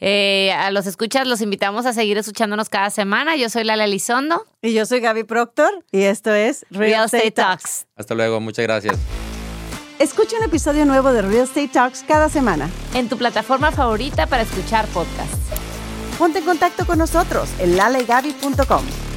Eh, 0.00 0.52
a 0.52 0.70
los 0.70 0.86
escuchas 0.86 1.26
los 1.26 1.40
invitamos 1.42 1.84
a 1.86 1.92
seguir 1.92 2.16
escuchándonos 2.16 2.68
cada 2.70 2.90
semana. 2.90 3.36
Yo 3.36 3.50
soy 3.50 3.64
Lala 3.64 3.84
Elizondo. 3.84 4.46
Y 4.62 4.72
yo 4.72 4.86
soy 4.86 5.00
Gaby 5.00 5.24
Proctor 5.24 5.84
y 5.92 6.02
esto 6.02 6.32
es 6.34 6.64
Real 6.70 7.04
Estate 7.04 7.30
Talks. 7.32 7.86
Hasta 7.96 8.14
luego. 8.14 8.40
Muchas 8.40 8.62
gracias. 8.64 8.96
Escucha 9.98 10.38
un 10.38 10.44
episodio 10.44 10.86
nuevo 10.86 11.12
de 11.12 11.20
Real 11.20 11.44
Estate 11.44 11.68
Talks 11.68 12.02
cada 12.08 12.30
semana. 12.30 12.70
En 12.94 13.10
tu 13.10 13.18
plataforma 13.18 13.70
favorita 13.72 14.26
para 14.26 14.42
escuchar 14.42 14.86
podcasts. 14.88 15.36
Ponte 16.18 16.38
en 16.38 16.44
contacto 16.46 16.86
con 16.86 16.98
nosotros 16.98 17.50
en 17.58 17.76
lalegaby.com. 17.76 19.09